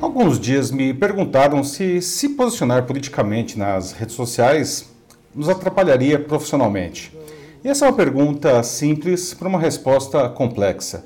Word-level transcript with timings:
Alguns 0.00 0.40
dias 0.40 0.70
me 0.70 0.92
perguntaram 0.92 1.62
se 1.62 2.02
se 2.02 2.30
posicionar 2.30 2.84
politicamente 2.84 3.58
nas 3.58 3.92
redes 3.92 4.14
sociais 4.14 4.90
nos 5.34 5.48
atrapalharia 5.48 6.18
profissionalmente. 6.18 7.16
E 7.62 7.68
essa 7.68 7.84
é 7.84 7.88
uma 7.88 7.96
pergunta 7.96 8.62
simples 8.62 9.34
para 9.34 9.48
uma 9.48 9.58
resposta 9.58 10.28
complexa. 10.28 11.04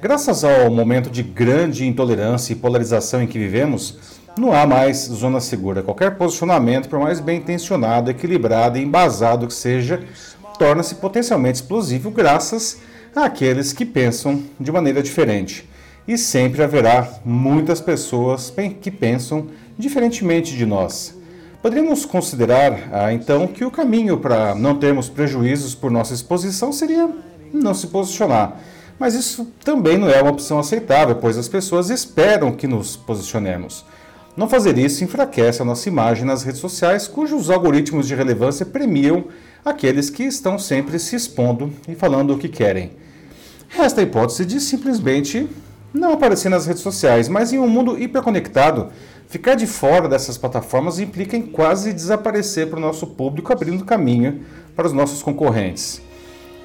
Graças 0.00 0.44
ao 0.44 0.70
momento 0.70 1.10
de 1.10 1.22
grande 1.22 1.86
intolerância 1.86 2.52
e 2.52 2.56
polarização 2.56 3.22
em 3.22 3.26
que 3.26 3.38
vivemos, 3.38 3.98
não 4.38 4.52
há 4.52 4.66
mais 4.66 4.98
zona 4.98 5.40
segura. 5.40 5.82
Qualquer 5.82 6.16
posicionamento, 6.16 6.88
por 6.88 6.98
mais 6.98 7.18
bem 7.18 7.38
intencionado, 7.38 8.10
equilibrado 8.10 8.78
e 8.78 8.82
embasado 8.82 9.46
que 9.46 9.54
seja, 9.54 10.04
torna-se 10.58 10.96
potencialmente 10.96 11.56
explosivo 11.56 12.10
graças 12.10 12.78
àqueles 13.14 13.72
que 13.72 13.84
pensam 13.84 14.42
de 14.60 14.70
maneira 14.70 15.02
diferente. 15.02 15.68
E 16.06 16.16
sempre 16.16 16.62
haverá 16.62 17.08
muitas 17.24 17.80
pessoas 17.80 18.52
que 18.80 18.90
pensam 18.90 19.48
diferentemente 19.78 20.56
de 20.56 20.64
nós. 20.64 21.14
Poderíamos 21.60 22.04
considerar, 22.04 22.88
ah, 22.92 23.12
então, 23.12 23.46
que 23.46 23.64
o 23.64 23.70
caminho 23.70 24.18
para 24.18 24.54
não 24.54 24.78
termos 24.78 25.08
prejuízos 25.08 25.74
por 25.74 25.90
nossa 25.90 26.14
exposição 26.14 26.70
seria 26.70 27.10
não 27.52 27.74
se 27.74 27.88
posicionar. 27.88 28.56
Mas 28.98 29.14
isso 29.14 29.46
também 29.64 29.98
não 29.98 30.08
é 30.08 30.22
uma 30.22 30.30
opção 30.30 30.58
aceitável, 30.58 31.16
pois 31.16 31.36
as 31.36 31.48
pessoas 31.48 31.90
esperam 31.90 32.52
que 32.52 32.66
nos 32.66 32.96
posicionemos. 32.96 33.84
Não 34.36 34.48
fazer 34.48 34.78
isso 34.78 35.02
enfraquece 35.02 35.60
a 35.60 35.64
nossa 35.64 35.88
imagem 35.88 36.24
nas 36.24 36.42
redes 36.42 36.60
sociais, 36.60 37.08
cujos 37.08 37.50
algoritmos 37.50 38.06
de 38.06 38.14
relevância 38.14 38.64
premiam 38.64 39.24
aqueles 39.64 40.08
que 40.08 40.22
estão 40.22 40.58
sempre 40.58 40.98
se 40.98 41.16
expondo 41.16 41.72
e 41.88 41.94
falando 41.94 42.34
o 42.34 42.38
que 42.38 42.48
querem. 42.48 42.92
Resta 43.68 44.00
a 44.00 44.04
hipótese 44.04 44.44
de 44.44 44.60
simplesmente 44.60 45.48
não 45.96 46.12
aparecer 46.12 46.48
nas 46.48 46.66
redes 46.66 46.82
sociais, 46.82 47.28
mas 47.28 47.52
em 47.52 47.58
um 47.58 47.68
mundo 47.68 47.98
hiperconectado, 47.98 48.88
ficar 49.28 49.54
de 49.54 49.66
fora 49.66 50.08
dessas 50.08 50.36
plataformas 50.36 50.98
implica 50.98 51.36
em 51.36 51.42
quase 51.42 51.92
desaparecer 51.92 52.68
para 52.68 52.78
o 52.78 52.82
nosso 52.82 53.06
público, 53.06 53.52
abrindo 53.52 53.84
caminho 53.84 54.42
para 54.74 54.86
os 54.86 54.92
nossos 54.92 55.22
concorrentes. 55.22 56.00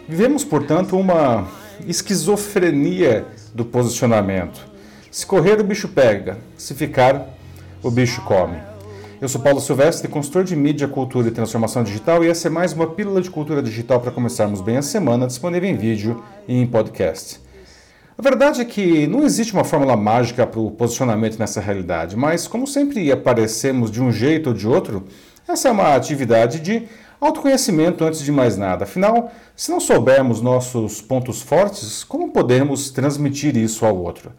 Vivemos, 0.07 0.43
portanto, 0.43 0.97
uma 0.97 1.47
esquizofrenia 1.87 3.25
do 3.53 3.63
posicionamento. 3.65 4.69
Se 5.09 5.25
correr, 5.25 5.59
o 5.59 5.63
bicho 5.63 5.87
pega, 5.87 6.37
se 6.57 6.73
ficar, 6.73 7.27
o 7.81 7.89
bicho 7.89 8.21
come. 8.21 8.57
Eu 9.21 9.29
sou 9.29 9.39
Paulo 9.39 9.61
Silvestre, 9.61 10.07
consultor 10.07 10.43
de 10.43 10.55
mídia, 10.55 10.87
cultura 10.87 11.27
e 11.27 11.31
transformação 11.31 11.83
digital, 11.83 12.23
e 12.23 12.27
essa 12.27 12.47
é 12.47 12.49
mais 12.49 12.73
uma 12.73 12.87
pílula 12.87 13.21
de 13.21 13.29
cultura 13.29 13.61
digital 13.61 13.99
para 13.99 14.11
começarmos 14.11 14.61
bem 14.61 14.77
a 14.77 14.81
semana, 14.81 15.27
disponível 15.27 15.69
em 15.69 15.75
vídeo 15.75 16.23
e 16.47 16.59
em 16.59 16.65
podcast. 16.65 17.50
A 18.21 18.29
verdade 18.29 18.61
é 18.61 18.65
que 18.65 19.07
não 19.07 19.23
existe 19.23 19.51
uma 19.51 19.63
fórmula 19.63 19.97
mágica 19.97 20.45
para 20.45 20.59
o 20.59 20.69
posicionamento 20.69 21.39
nessa 21.39 21.59
realidade, 21.59 22.15
mas 22.15 22.47
como 22.47 22.67
sempre 22.67 23.11
aparecemos 23.11 23.89
de 23.89 23.99
um 23.99 24.11
jeito 24.11 24.49
ou 24.49 24.53
de 24.53 24.67
outro, 24.67 25.07
essa 25.47 25.69
é 25.69 25.71
uma 25.71 25.95
atividade 25.95 26.59
de 26.59 26.83
autoconhecimento 27.19 28.03
antes 28.03 28.21
de 28.21 28.31
mais 28.31 28.55
nada. 28.55 28.83
Afinal, 28.83 29.31
se 29.55 29.71
não 29.71 29.79
soubermos 29.79 30.39
nossos 30.39 31.01
pontos 31.01 31.41
fortes, 31.41 32.03
como 32.03 32.31
podemos 32.31 32.91
transmitir 32.91 33.57
isso 33.57 33.87
ao 33.87 33.97
outro? 33.97 34.31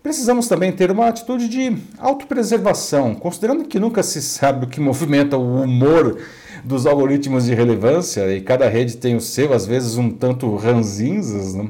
Precisamos 0.00 0.46
também 0.46 0.70
ter 0.70 0.92
uma 0.92 1.08
atitude 1.08 1.48
de 1.48 1.76
autopreservação, 1.98 3.16
considerando 3.16 3.64
que 3.64 3.80
nunca 3.80 4.04
se 4.04 4.22
sabe 4.22 4.66
o 4.66 4.68
que 4.68 4.78
movimenta 4.78 5.36
o 5.36 5.60
humor 5.60 6.18
dos 6.62 6.86
algoritmos 6.86 7.46
de 7.46 7.54
relevância 7.54 8.32
e 8.32 8.40
cada 8.40 8.68
rede 8.68 8.96
tem 8.96 9.16
o 9.16 9.20
seu, 9.20 9.52
às 9.52 9.66
vezes 9.66 9.96
um 9.96 10.08
tanto 10.08 10.54
ranzinzas. 10.54 11.52
Né? 11.52 11.68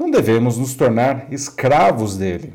Não 0.00 0.10
devemos 0.10 0.56
nos 0.56 0.72
tornar 0.72 1.26
escravos 1.30 2.16
dele. 2.16 2.54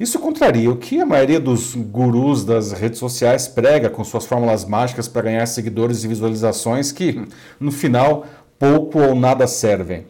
Isso 0.00 0.18
contraria 0.18 0.70
o 0.70 0.78
que 0.78 0.98
a 0.98 1.04
maioria 1.04 1.38
dos 1.38 1.74
gurus 1.74 2.42
das 2.42 2.72
redes 2.72 2.98
sociais 2.98 3.46
prega 3.46 3.90
com 3.90 4.02
suas 4.02 4.24
fórmulas 4.24 4.64
mágicas 4.64 5.06
para 5.06 5.20
ganhar 5.20 5.44
seguidores 5.44 6.02
e 6.02 6.08
visualizações 6.08 6.90
que, 6.90 7.22
no 7.60 7.70
final, 7.70 8.24
pouco 8.58 8.98
ou 8.98 9.14
nada 9.14 9.46
servem. 9.46 10.06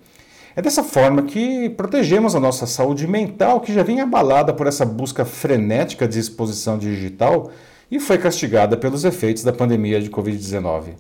É 0.55 0.63
dessa 0.63 0.85
forma 0.85 1.25
que 1.25 1.71
protegemos 1.71 2.37
a 2.37 2.41
nossa 2.41 2.67
saúde 2.67 3.05
mental, 3.05 3.61
que 3.61 3.75
já 3.75 3.83
vinha 3.83 4.05
abalada 4.05 4.53
por 4.53 4.69
essa 4.69 4.85
busca 4.85 5.25
frenética 5.25 6.07
de 6.07 6.21
exposição 6.21 6.79
digital 6.79 7.51
e 7.91 7.99
foi 7.99 8.17
castigada 8.17 8.77
pelos 8.77 9.05
efeitos 9.05 9.43
da 9.43 9.53
pandemia 9.53 10.01
de 10.01 10.09
Covid-19. 10.09 10.91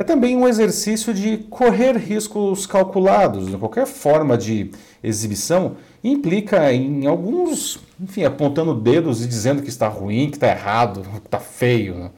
É 0.00 0.02
também 0.02 0.34
um 0.34 0.48
exercício 0.48 1.12
de 1.12 1.36
correr 1.50 1.94
riscos 1.94 2.66
calculados. 2.66 3.54
Qualquer 3.56 3.86
forma 3.86 4.38
de 4.38 4.70
exibição 5.04 5.76
implica 6.02 6.72
em 6.72 7.04
alguns, 7.04 7.78
enfim, 8.00 8.24
apontando 8.24 8.74
dedos 8.74 9.22
e 9.22 9.28
dizendo 9.28 9.60
que 9.60 9.68
está 9.68 9.88
ruim, 9.88 10.30
que 10.30 10.38
está 10.38 10.48
errado, 10.48 11.02
que 11.02 11.26
está 11.26 11.38
feio. 11.38 11.96
Né? 11.96 12.10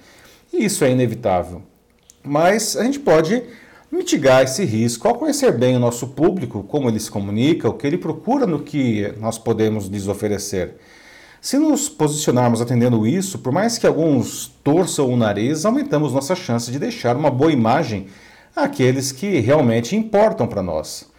E 0.53 0.65
isso 0.65 0.84
é 0.84 0.93
inevitável. 0.93 1.60
Mas 2.22 2.76
a 2.76 2.84
gente 2.84 3.00
pode 3.00 3.43
mitigar 3.91 4.44
esse 4.44 4.64
risco 4.64 5.09
ao 5.09 5.16
conhecer 5.16 5.50
bem 5.50 5.75
o 5.75 5.81
nosso 5.81 6.06
público, 6.06 6.62
como 6.62 6.88
ele 6.88 7.00
se 7.00 7.10
comunica, 7.10 7.69
o 7.69 7.75
que 7.75 7.84
ele 7.84 7.99
procura 7.99 8.47
no 8.47 8.60
que 8.60 9.12
nós 9.19 9.38
podemos 9.38 9.88
lhes 9.88 10.06
oferecer. 10.06 10.76
Se 11.43 11.59
nos 11.59 11.89
posicionarmos 11.89 12.61
atendendo 12.61 13.05
isso, 13.05 13.41
por 13.41 13.53
mais 13.53 13.77
que 13.77 13.85
alguns 13.85 14.47
torçam 14.63 15.13
o 15.13 15.17
nariz, 15.17 15.65
aumentamos 15.65 16.13
nossa 16.13 16.37
chance 16.37 16.71
de 16.71 16.79
deixar 16.79 17.17
uma 17.17 17.33
boa 17.33 17.51
imagem 17.51 18.07
àqueles 18.55 19.11
que 19.11 19.41
realmente 19.41 19.97
importam 19.97 20.47
para 20.47 20.63
nós. 20.63 21.11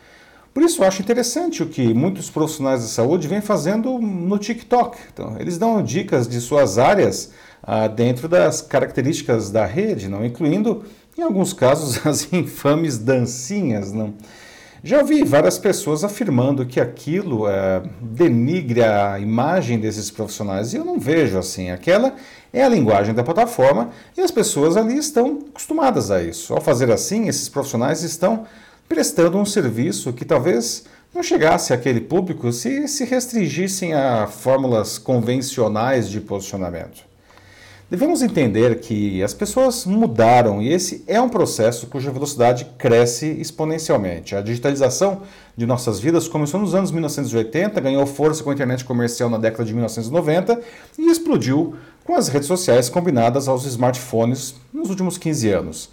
Por 0.54 0.64
isso, 0.64 0.82
acho 0.82 1.02
interessante 1.02 1.62
o 1.62 1.66
que 1.66 1.94
muitos 1.94 2.30
profissionais 2.30 2.84
de 2.84 2.88
saúde 2.88 3.28
vêm 3.28 3.42
fazendo 3.42 4.00
no 4.00 4.38
TikTok. 4.38 4.98
Então, 5.14 5.36
eles 5.42 5.58
dão 5.58 5.84
dicas 5.84 6.26
de 6.26 6.40
suas 6.40 6.78
áreas 6.78 7.32
ah, 7.62 7.90
dentro 7.90 8.30
das 8.30 8.62
características 8.62 9.52
da 9.52 9.66
rede, 9.66 10.08
não 10.08 10.24
incluindo, 10.24 10.86
em 11.18 11.22
alguns 11.22 11.52
casos, 11.52 12.00
as 12.08 12.32
infames 12.32 12.98
dancinhas. 12.98 13.92
Não? 13.92 14.14
Já 14.86 15.00
ouvi 15.00 15.24
várias 15.24 15.58
pessoas 15.58 16.04
afirmando 16.04 16.66
que 16.66 16.78
aquilo 16.78 17.48
é, 17.48 17.82
denigre 18.02 18.84
a 18.84 19.18
imagem 19.18 19.80
desses 19.80 20.12
profissionais 20.12 20.74
e 20.74 20.78
eu 20.78 20.84
não 20.84 21.00
vejo 21.00 21.38
assim. 21.38 21.72
Aquela 21.72 22.16
é 22.52 22.62
a 22.62 22.68
linguagem 22.68 23.16
da 23.16 23.24
plataforma 23.24 23.92
e 24.18 24.20
as 24.20 24.30
pessoas 24.30 24.76
ali 24.76 24.98
estão 24.98 25.40
acostumadas 25.50 26.12
a 26.12 26.22
isso. 26.22 26.54
Ao 26.54 26.60
fazer 26.60 26.92
assim, 26.92 27.30
esses 27.30 27.48
profissionais 27.48 28.04
estão 28.04 28.46
prestando 28.90 29.38
um 29.38 29.46
serviço 29.46 30.12
que 30.12 30.26
talvez 30.26 30.84
não 31.16 31.24
chegasse 31.24 31.72
àquele 31.72 32.02
público 32.02 32.52
se 32.52 32.86
se 32.90 33.06
restringissem 33.06 33.94
a 33.94 34.28
fórmulas 34.28 34.98
convencionais 34.98 36.10
de 36.10 36.20
posicionamento. 36.20 37.13
Devemos 37.94 38.24
entender 38.24 38.80
que 38.80 39.22
as 39.22 39.36
pessoas 39.36 39.86
mudaram 39.86 40.60
e 40.60 40.74
esse 40.74 41.04
é 41.06 41.22
um 41.22 41.30
processo 41.30 41.86
cuja 41.86 42.10
velocidade 42.10 42.66
cresce 42.76 43.28
exponencialmente. 43.40 44.36
A 44.36 44.42
digitalização 44.42 45.22
de 45.56 45.68
nossas 45.68 46.00
vidas 46.00 46.28
começou 46.28 46.60
nos 46.60 46.74
anos 46.74 46.90
1980, 46.90 47.80
ganhou 47.80 48.04
força 48.08 48.44
com 48.44 48.50
a 48.50 48.54
internet 48.54 48.84
comercial 48.84 49.30
na 49.30 49.38
década 49.38 49.64
de 49.64 49.74
1990 49.74 50.60
e 50.98 51.12
explodiu 51.12 51.76
com 52.04 52.16
as 52.16 52.30
redes 52.30 52.48
sociais 52.48 52.90
combinadas 52.90 53.48
aos 53.48 53.64
smartphones 53.64 54.56
nos 54.74 54.90
últimos 54.90 55.20
15 55.20 55.50
anos. 55.52 55.90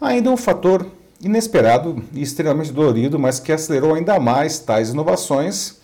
Ainda 0.00 0.30
um 0.30 0.38
fator 0.38 0.86
inesperado 1.22 2.02
e 2.14 2.22
extremamente 2.22 2.72
dolorido, 2.72 3.18
mas 3.18 3.38
que 3.38 3.52
acelerou 3.52 3.92
ainda 3.92 4.18
mais 4.18 4.58
tais 4.58 4.88
inovações, 4.88 5.76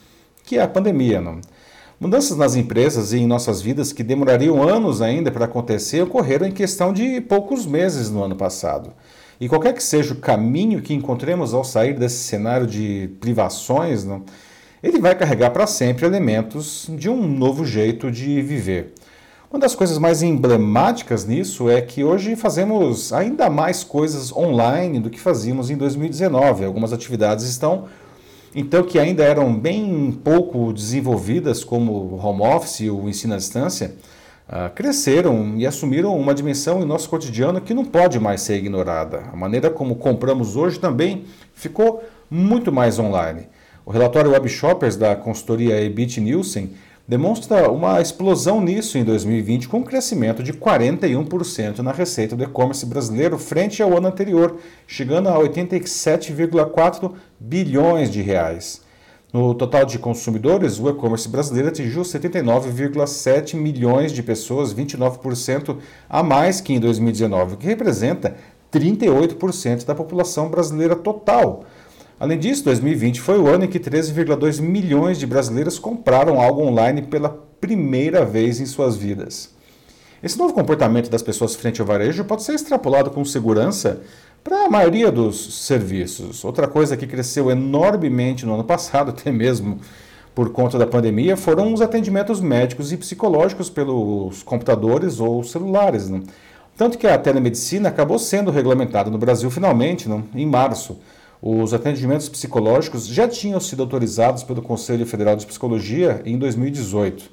que 0.47 0.57
é 0.57 0.63
a 0.63 0.67
pandemia. 0.67 1.21
Não? 1.21 1.43
Mudanças 2.01 2.37
nas 2.37 2.55
empresas 2.55 3.13
e 3.13 3.19
em 3.19 3.27
nossas 3.27 3.61
vidas 3.61 3.93
que 3.93 4.05
demorariam 4.05 4.63
anos 4.63 5.03
ainda 5.03 5.33
para 5.33 5.47
acontecer 5.47 6.01
ocorreram 6.01 6.47
em 6.47 6.53
questão 6.53 6.93
de 6.93 7.21
poucos 7.21 7.67
meses 7.67 8.09
no 8.09 8.23
ano 8.23 8.37
passado. 8.37 8.93
E 9.41 9.49
qualquer 9.49 9.75
que 9.75 9.83
seja 9.83 10.15
o 10.15 10.19
caminho 10.19 10.81
que 10.81 10.95
encontremos 10.95 11.53
ao 11.53 11.65
sair 11.65 11.99
desse 11.99 12.23
cenário 12.23 12.69
de 12.69 13.11
privações, 13.19 14.05
não, 14.05 14.23
ele 14.81 15.01
vai 15.01 15.13
carregar 15.17 15.51
para 15.51 15.67
sempre 15.67 16.07
elementos 16.07 16.87
de 16.89 17.11
um 17.11 17.27
novo 17.27 17.65
jeito 17.67 18.13
de 18.13 18.41
viver. 18.43 18.95
Uma 19.51 19.59
das 19.59 19.75
coisas 19.75 19.99
mais 19.99 20.23
emblemáticas 20.23 21.25
nisso 21.25 21.69
é 21.69 21.81
que 21.81 22.05
hoje 22.05 22.37
fazemos 22.37 23.13
ainda 23.13 23.51
mais 23.51 23.83
coisas 23.83 24.31
online 24.31 25.01
do 25.01 25.11
que 25.11 25.19
fazíamos 25.19 25.69
em 25.69 25.77
2019. 25.77 26.65
Algumas 26.65 26.93
atividades 26.93 27.45
estão 27.47 27.87
então 28.59 28.83
que 28.83 28.99
ainda 28.99 29.23
eram 29.23 29.55
bem 29.55 30.11
pouco 30.25 30.73
desenvolvidas, 30.73 31.63
como 31.63 31.93
o 31.93 32.21
home 32.21 32.43
office 32.43 32.81
e 32.81 32.91
o 32.91 33.09
ensino 33.09 33.35
à 33.35 33.37
distância, 33.37 33.95
uh, 34.49 34.69
cresceram 34.75 35.55
e 35.57 35.65
assumiram 35.65 36.19
uma 36.19 36.35
dimensão 36.35 36.83
em 36.83 36.85
nosso 36.85 37.09
cotidiano 37.09 37.61
que 37.61 37.73
não 37.73 37.85
pode 37.85 38.19
mais 38.19 38.41
ser 38.41 38.57
ignorada. 38.57 39.23
A 39.33 39.37
maneira 39.37 39.71
como 39.71 39.95
compramos 39.95 40.57
hoje 40.57 40.81
também 40.81 41.25
ficou 41.55 42.03
muito 42.29 42.73
mais 42.73 42.99
online. 42.99 43.47
O 43.87 43.93
relatório 43.93 44.33
Web 44.33 44.49
Shoppers 44.49 44.97
da 44.97 45.15
consultoria 45.15 45.81
Ebit 45.81 46.21
Nielsen 46.21 46.73
demonstra 47.09 47.71
uma 47.71 48.03
explosão 48.03 48.61
nisso 48.61 48.99
em 48.99 49.03
2020, 49.03 49.67
com 49.67 49.79
um 49.79 49.83
crescimento 49.83 50.43
de 50.43 50.53
41% 50.53 51.79
na 51.79 51.91
receita 51.91 52.37
do 52.37 52.45
e-commerce 52.45 52.85
brasileiro 52.85 53.39
frente 53.39 53.83
ao 53.83 53.97
ano 53.97 54.09
anterior, 54.09 54.59
chegando 54.87 55.31
a 55.31 55.39
87,4 55.39 57.15
bilhões 57.41 58.11
de 58.11 58.21
reais. 58.21 58.83
No 59.33 59.55
total 59.55 59.87
de 59.87 59.99
consumidores, 59.99 60.79
o 60.79 60.89
e-commerce 60.91 61.29
brasileiro 61.29 61.69
atingiu 61.69 62.03
79,7 62.03 63.57
milhões 63.57 64.13
de 64.13 64.23
pessoas, 64.23 64.75
29% 64.75 65.79
a 66.11 66.23
mais 66.23 66.61
que 66.61 66.75
em 66.75 66.81
2019, 66.81 67.55
o 67.55 67.57
que 67.57 67.67
representa 67.67 68.37
38% 68.71 69.87
da 69.87 69.95
população 69.95 70.51
brasileira 70.51 70.95
total. 70.95 71.65
Além 72.21 72.37
disso, 72.37 72.65
2020 72.65 73.21
foi 73.21 73.39
o 73.39 73.47
ano 73.47 73.65
em 73.65 73.69
que 73.69 73.79
13,2 73.79 74.61
milhões 74.61 75.19
de 75.19 75.27
brasileiros 75.27 75.79
compraram 75.79 76.41
algo 76.41 76.63
online 76.63 77.03
pela 77.03 77.29
primeira 77.61 78.25
vez 78.25 78.61
em 78.61 78.67
suas 78.67 78.97
vidas. 78.97 79.55
Esse 80.21 80.37
novo 80.37 80.53
comportamento 80.53 81.09
das 81.09 81.23
pessoas 81.23 81.55
frente 81.55 81.81
ao 81.81 81.87
varejo 81.87 82.25
pode 82.25 82.43
ser 82.43 82.55
extrapolado 82.55 83.11
com 83.11 83.25
segurança 83.25 84.01
para 84.43 84.65
a 84.65 84.69
maioria 84.69 85.13
dos 85.13 85.65
serviços. 85.65 86.45
Outra 86.45 86.67
coisa 86.67 86.97
que 86.97 87.07
cresceu 87.07 87.53
enormemente 87.53 88.45
no 88.45 88.55
ano 88.55 88.65
passado, 88.65 89.11
até 89.17 89.31
mesmo 89.31 89.79
por 90.35 90.51
conta 90.51 90.77
da 90.77 90.89
pandemia, 90.89 91.37
foram 91.37 91.73
os 91.73 91.81
atendimentos 91.81 92.41
médicos 92.41 92.93
e 92.93 92.97
psicológicos 92.97 93.71
pelos 93.71 94.43
computadores 94.43 95.21
ou 95.21 95.45
celulares. 95.45 96.09
Né? 96.09 96.23
Tanto 96.77 96.99
que 96.99 97.07
a 97.07 97.17
telemedicina 97.17 97.89
acabou 97.89 98.19
sendo 98.19 98.51
regulamentada 98.51 99.09
no 99.09 99.19
Brasil 99.19 99.51
finalmente, 99.53 100.09
né? 100.09 100.21
em 100.35 100.47
março. 100.47 100.99
Os 101.41 101.73
atendimentos 101.73 102.29
psicológicos 102.29 103.07
já 103.07 103.29
tinham 103.29 103.61
sido 103.61 103.83
autorizados 103.83 104.43
pelo 104.43 104.61
Conselho 104.61 105.07
Federal 105.07 105.37
de 105.37 105.47
Psicologia 105.47 106.21
em 106.25 106.37
2018. 106.37 107.31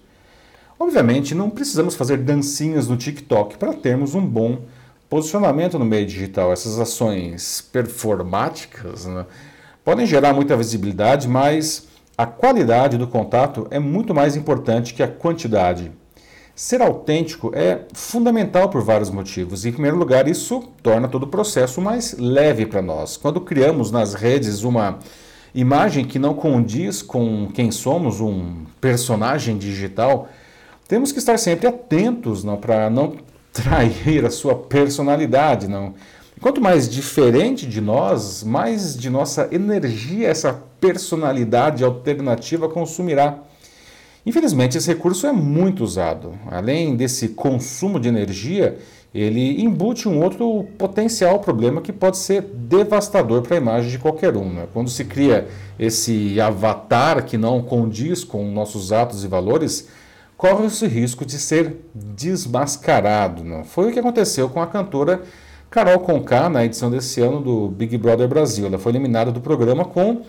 Obviamente, 0.80 1.34
não 1.34 1.50
precisamos 1.50 1.96
fazer 1.96 2.18
dancinhas 2.18 2.88
no 2.88 2.98
TikTok 2.98 3.57
para 3.57 3.74
termos 3.74 4.13
um 4.13 4.25
bom 4.25 4.60
posicionamento 5.10 5.80
no 5.80 5.86
meio 5.86 6.06
digital. 6.06 6.52
Essas 6.52 6.80
ações 6.80 7.68
performáticas 7.72 9.06
né, 9.06 9.25
podem 9.84 10.06
gerar 10.06 10.34
muita 10.34 10.56
visibilidade, 10.56 11.28
mas 11.28 11.88
a 12.18 12.25
qualidade 12.25 12.98
do 12.98 13.08
contato 13.08 13.68
é 13.72 13.80
muito 13.80 14.13
mais 14.13 14.36
importante 14.36 14.94
que 14.94 15.01
a 15.01 15.08
quantidade. 15.08 15.92
Ser 16.56 16.81
autêntico 16.81 17.52
é 17.54 17.81
fundamental 17.94 18.69
por 18.69 18.81
vários 18.81 19.10
motivos. 19.10 19.66
Em 19.66 19.74
primeiro 19.74 19.98
lugar, 19.98 20.25
isso 20.25 20.63
torna 20.81 21.06
todo 21.06 21.24
o 21.24 21.28
processo 21.28 21.81
mais 21.81 22.18
leve 22.18 22.66
para 22.66 22.81
nós. 22.81 23.18
Quando 23.18 23.42
criamos 23.42 23.92
nas 23.92 24.13
redes 24.13 24.63
uma 24.63 25.00
imagem 25.54 26.06
que 26.06 26.18
não 26.18 26.34
condiz 26.34 27.02
com 27.02 27.50
quem 27.54 27.72
somos, 27.72 28.22
um 28.22 28.63
personagem 28.80 29.57
digital, 29.57 30.30
temos 30.88 31.12
que 31.12 31.19
estar 31.19 31.38
sempre 31.38 31.68
atentos 31.68 32.46
para 32.62 32.90
não 32.90 33.18
trair 33.51 34.24
a 34.24 34.30
sua 34.31 34.56
personalidade. 34.56 35.68
Não. 35.68 35.94
Quanto 36.40 36.62
mais 36.62 36.88
diferente 36.88 37.66
de 37.66 37.81
nós, 37.81 38.44
mais 38.44 38.96
de 38.96 39.10
nossa 39.10 39.50
energia 39.51 40.30
essa 40.30 40.54
personalidade 40.80 41.84
alternativa 41.84 42.69
consumirá. 42.69 43.40
Infelizmente, 44.25 44.77
esse 44.77 44.88
recurso 44.88 45.27
é 45.27 45.31
muito 45.31 45.83
usado. 45.83 46.33
Além 46.50 46.95
desse 46.95 47.30
consumo 47.30 48.00
de 48.00 48.07
energia, 48.07 48.77
ele 49.13 49.62
embute 49.63 50.10
um 50.10 50.22
outro 50.22 50.66
potencial 50.77 51.39
problema 51.39 51.80
que 51.80 51.94
pode 51.94 52.18
ser 52.18 52.42
devastador 52.42 53.44
para 53.44 53.56
a 53.56 53.60
imagem 53.60 53.92
de 53.92 54.00
qualquer 54.00 54.36
um. 54.36 54.51
Né? 54.51 54.68
Quando 54.74 54.89
se 54.89 55.06
cria 55.06 55.48
esse 55.80 56.42
avatar 56.42 57.24
que 57.24 57.38
não 57.38 57.62
condiz 57.62 58.24
com 58.24 58.51
nossos 58.51 58.92
atos 58.92 59.24
e 59.24 59.27
valores, 59.27 59.88
corre 60.36 60.66
esse 60.66 60.88
risco 60.88 61.24
de 61.24 61.38
ser 61.38 61.77
desmascarado. 61.94 63.44
Né? 63.44 63.63
Foi 63.63 63.89
o 63.89 63.94
que 63.94 64.00
aconteceu 64.00 64.50
com 64.50 64.62
a 64.62 64.68
cantora 64.68 65.22
Carol 65.69 66.00
Conká 66.00 66.50
na 66.50 66.66
edição 66.66 66.89
desse 66.89 67.22
ano 67.22 67.39
do 67.39 67.68
Big 67.69 67.98
Brother 67.98 68.27
Brasil. 68.27 68.66
Ela 68.66 68.80
foi 68.80 68.92
eliminada 68.92 69.31
do 69.31 69.39
programa 69.39 69.86
com 69.86 70.24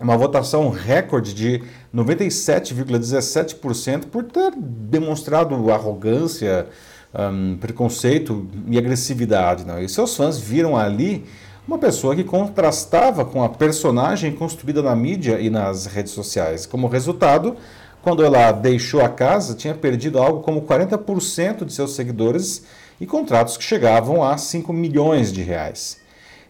uma 0.00 0.16
votação 0.16 0.70
recorde 0.70 1.34
de 1.34 1.62
97,17% 1.94 4.06
por 4.06 4.24
ter 4.24 4.52
demonstrado 4.56 5.70
arrogância, 5.70 6.66
um, 7.14 7.56
preconceito 7.56 8.48
e 8.68 8.78
agressividade. 8.78 9.64
Não? 9.64 9.82
E 9.82 9.88
seus 9.88 10.16
fãs 10.16 10.38
viram 10.38 10.76
ali 10.76 11.24
uma 11.66 11.78
pessoa 11.78 12.14
que 12.14 12.24
contrastava 12.24 13.24
com 13.24 13.42
a 13.42 13.48
personagem 13.48 14.32
construída 14.32 14.82
na 14.82 14.94
mídia 14.94 15.40
e 15.40 15.50
nas 15.50 15.86
redes 15.86 16.12
sociais. 16.12 16.64
Como 16.64 16.86
resultado, 16.86 17.56
quando 18.00 18.24
ela 18.24 18.52
deixou 18.52 19.02
a 19.02 19.08
casa, 19.08 19.54
tinha 19.54 19.74
perdido 19.74 20.18
algo 20.18 20.40
como 20.40 20.62
40% 20.62 21.64
de 21.64 21.72
seus 21.72 21.94
seguidores 21.94 22.64
e 23.00 23.06
contratos 23.06 23.56
que 23.56 23.64
chegavam 23.64 24.24
a 24.24 24.38
5 24.38 24.72
milhões 24.72 25.32
de 25.32 25.42
reais. 25.42 25.98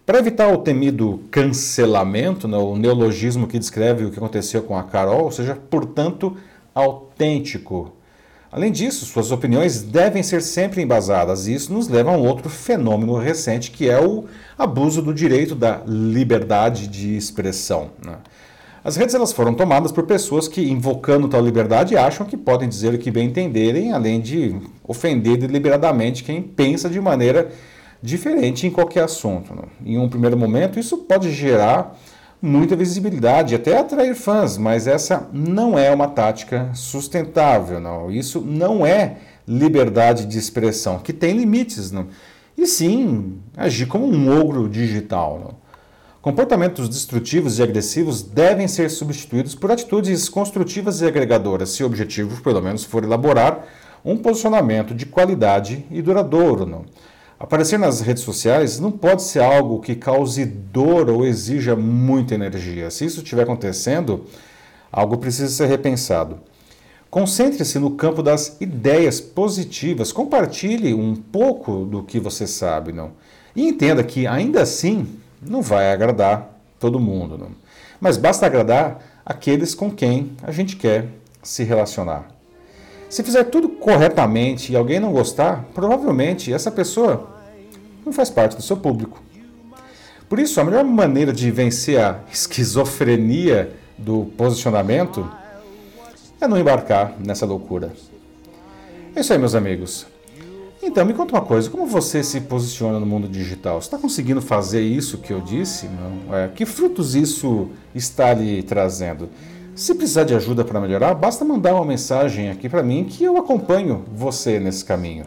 Para 0.08 0.20
evitar 0.20 0.50
o 0.50 0.56
temido 0.56 1.20
cancelamento, 1.30 2.48
né, 2.48 2.56
o 2.56 2.74
neologismo 2.76 3.46
que 3.46 3.58
descreve 3.58 4.06
o 4.06 4.10
que 4.10 4.16
aconteceu 4.16 4.62
com 4.62 4.74
a 4.74 4.82
Carol, 4.82 5.30
seja, 5.30 5.54
portanto, 5.54 6.34
autêntico. 6.74 7.92
Além 8.50 8.72
disso, 8.72 9.04
suas 9.04 9.30
opiniões 9.30 9.82
devem 9.82 10.22
ser 10.22 10.40
sempre 10.40 10.80
embasadas, 10.80 11.46
e 11.46 11.52
isso 11.52 11.74
nos 11.74 11.88
leva 11.88 12.10
a 12.10 12.16
um 12.16 12.26
outro 12.26 12.48
fenômeno 12.48 13.18
recente, 13.18 13.70
que 13.70 13.90
é 13.90 14.00
o 14.00 14.24
abuso 14.56 15.02
do 15.02 15.12
direito 15.12 15.54
da 15.54 15.82
liberdade 15.86 16.86
de 16.86 17.14
expressão. 17.14 17.90
Né? 18.02 18.16
As 18.82 18.96
redes 18.96 19.14
elas 19.14 19.30
foram 19.30 19.52
tomadas 19.52 19.92
por 19.92 20.04
pessoas 20.04 20.48
que, 20.48 20.70
invocando 20.70 21.28
tal 21.28 21.42
liberdade, 21.42 21.98
acham 21.98 22.24
que 22.24 22.38
podem 22.38 22.66
dizer 22.66 22.94
o 22.94 22.98
que 22.98 23.10
bem 23.10 23.26
entenderem, 23.26 23.92
além 23.92 24.22
de 24.22 24.56
ofender 24.84 25.36
deliberadamente 25.36 26.24
quem 26.24 26.40
pensa 26.40 26.88
de 26.88 26.98
maneira 26.98 27.50
diferente 28.02 28.66
em 28.66 28.70
qualquer 28.70 29.04
assunto. 29.04 29.54
Né? 29.54 29.62
Em 29.84 29.98
um 29.98 30.08
primeiro 30.08 30.36
momento, 30.36 30.78
isso 30.78 30.98
pode 30.98 31.30
gerar 31.32 31.98
muita 32.40 32.76
visibilidade, 32.76 33.54
até 33.54 33.76
atrair 33.76 34.14
fãs, 34.14 34.56
mas 34.56 34.86
essa 34.86 35.28
não 35.32 35.78
é 35.78 35.92
uma 35.92 36.08
tática 36.08 36.70
sustentável. 36.74 37.80
Não. 37.80 38.10
Isso 38.10 38.40
não 38.40 38.86
é 38.86 39.18
liberdade 39.46 40.26
de 40.26 40.38
expressão, 40.38 40.98
que 40.98 41.12
tem 41.12 41.36
limites. 41.36 41.90
Não. 41.90 42.06
E 42.56 42.66
sim, 42.66 43.38
agir 43.56 43.86
como 43.86 44.06
um 44.06 44.40
ogro 44.40 44.68
digital. 44.68 45.40
Não. 45.40 45.68
Comportamentos 46.20 46.88
destrutivos 46.88 47.58
e 47.58 47.62
agressivos 47.62 48.22
devem 48.22 48.66
ser 48.66 48.90
substituídos 48.90 49.54
por 49.54 49.70
atitudes 49.70 50.28
construtivas 50.28 51.00
e 51.00 51.06
agregadoras, 51.06 51.70
se 51.70 51.82
o 51.82 51.86
objetivo, 51.86 52.42
pelo 52.42 52.60
menos, 52.60 52.84
for 52.84 53.04
elaborar 53.04 53.64
um 54.04 54.16
posicionamento 54.16 54.94
de 54.94 55.06
qualidade 55.06 55.86
e 55.90 56.02
duradouro. 56.02 56.66
Não. 56.66 56.84
Aparecer 57.40 57.78
nas 57.78 58.00
redes 58.00 58.24
sociais 58.24 58.80
não 58.80 58.90
pode 58.90 59.22
ser 59.22 59.40
algo 59.40 59.80
que 59.80 59.94
cause 59.94 60.44
dor 60.44 61.08
ou 61.08 61.24
exija 61.24 61.76
muita 61.76 62.34
energia. 62.34 62.90
Se 62.90 63.04
isso 63.04 63.18
estiver 63.22 63.42
acontecendo, 63.42 64.24
algo 64.90 65.18
precisa 65.18 65.48
ser 65.48 65.66
repensado. 65.66 66.40
Concentre-se 67.08 67.78
no 67.78 67.92
campo 67.92 68.24
das 68.24 68.56
ideias 68.60 69.20
positivas, 69.20 70.10
compartilhe 70.10 70.92
um 70.92 71.14
pouco 71.14 71.84
do 71.84 72.02
que 72.02 72.18
você 72.18 72.44
sabe, 72.44 72.92
não? 72.92 73.12
E 73.54 73.66
entenda 73.68 74.02
que 74.02 74.26
ainda 74.26 74.60
assim 74.60 75.06
não 75.40 75.62
vai 75.62 75.92
agradar 75.92 76.60
todo 76.80 76.98
mundo, 76.98 77.38
não? 77.38 77.50
Mas 78.00 78.16
basta 78.16 78.46
agradar 78.46 79.00
aqueles 79.24 79.76
com 79.76 79.90
quem 79.90 80.32
a 80.42 80.50
gente 80.50 80.74
quer 80.74 81.06
se 81.42 81.62
relacionar. 81.62 82.28
Se 83.08 83.22
fizer 83.22 83.44
tudo 83.44 83.70
corretamente 83.70 84.70
e 84.70 84.76
alguém 84.76 85.00
não 85.00 85.12
gostar, 85.12 85.64
provavelmente 85.72 86.52
essa 86.52 86.70
pessoa 86.70 87.37
não 88.08 88.12
faz 88.12 88.30
parte 88.30 88.56
do 88.56 88.62
seu 88.62 88.76
público. 88.76 89.22
Por 90.28 90.38
isso, 90.38 90.60
a 90.60 90.64
melhor 90.64 90.84
maneira 90.84 91.32
de 91.32 91.50
vencer 91.50 92.00
a 92.00 92.20
esquizofrenia 92.32 93.72
do 93.96 94.26
posicionamento 94.36 95.28
é 96.40 96.46
não 96.46 96.58
embarcar 96.58 97.14
nessa 97.18 97.46
loucura. 97.46 97.92
É 99.14 99.20
isso 99.20 99.32
aí, 99.32 99.38
meus 99.38 99.54
amigos. 99.54 100.06
Então, 100.82 101.04
me 101.04 101.12
conta 101.12 101.34
uma 101.34 101.42
coisa: 101.42 101.68
como 101.70 101.86
você 101.86 102.22
se 102.22 102.42
posiciona 102.42 103.00
no 103.00 103.06
mundo 103.06 103.28
digital? 103.28 103.80
Você 103.80 103.86
está 103.86 103.98
conseguindo 103.98 104.40
fazer 104.40 104.80
isso 104.80 105.18
que 105.18 105.32
eu 105.32 105.40
disse? 105.40 105.88
É, 106.32 106.48
que 106.48 106.64
frutos 106.64 107.14
isso 107.14 107.70
está 107.94 108.32
lhe 108.32 108.62
trazendo? 108.62 109.28
Se 109.74 109.94
precisar 109.94 110.24
de 110.24 110.34
ajuda 110.34 110.64
para 110.64 110.80
melhorar, 110.80 111.14
basta 111.14 111.44
mandar 111.44 111.74
uma 111.74 111.84
mensagem 111.84 112.50
aqui 112.50 112.68
para 112.68 112.82
mim 112.82 113.04
que 113.04 113.24
eu 113.24 113.36
acompanho 113.36 114.04
você 114.12 114.58
nesse 114.58 114.84
caminho. 114.84 115.26